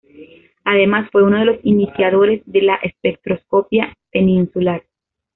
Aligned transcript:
Además, 0.63 1.07
fue 1.11 1.21
uno 1.23 1.37
de 1.37 1.45
los 1.45 1.57
iniciadores 1.61 2.41
de 2.47 2.63
la 2.63 2.73
espectroscopia 2.77 3.95
peninsular. 4.11 4.81